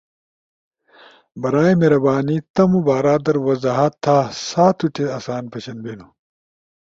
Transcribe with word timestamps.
برائے 1.41 1.73
مہربانی 1.79 2.37
تمو 2.53 2.79
بارا 2.87 3.15
در 3.25 3.37
وضاحت 3.47 3.93
تھا 4.03 4.17
سا 4.47 4.65
تو 4.77 4.87
تے 4.95 5.03
آسان 5.17 5.43
پشن 5.51 5.77
بینو۔ 5.83 6.07